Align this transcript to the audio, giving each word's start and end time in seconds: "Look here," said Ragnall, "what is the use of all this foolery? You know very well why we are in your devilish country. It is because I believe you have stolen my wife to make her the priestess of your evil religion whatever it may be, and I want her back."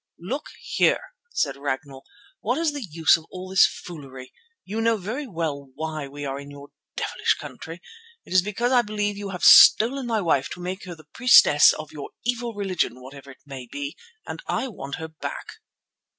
"Look 0.19 0.47
here," 0.59 1.11
said 1.29 1.55
Ragnall, 1.57 2.03
"what 2.39 2.57
is 2.57 2.73
the 2.73 2.81
use 2.81 3.17
of 3.17 3.27
all 3.29 3.49
this 3.51 3.67
foolery? 3.67 4.33
You 4.63 4.81
know 4.81 4.97
very 4.97 5.27
well 5.27 5.69
why 5.75 6.07
we 6.07 6.25
are 6.25 6.39
in 6.39 6.49
your 6.49 6.69
devilish 6.95 7.35
country. 7.35 7.81
It 8.25 8.33
is 8.33 8.41
because 8.41 8.71
I 8.71 8.81
believe 8.81 9.15
you 9.15 9.29
have 9.29 9.43
stolen 9.43 10.07
my 10.07 10.19
wife 10.19 10.49
to 10.53 10.59
make 10.59 10.85
her 10.85 10.95
the 10.95 11.03
priestess 11.03 11.71
of 11.73 11.91
your 11.91 12.09
evil 12.25 12.55
religion 12.55 12.99
whatever 12.99 13.29
it 13.29 13.45
may 13.45 13.67
be, 13.71 13.95
and 14.25 14.41
I 14.47 14.69
want 14.69 14.95
her 14.95 15.07
back." 15.07 15.59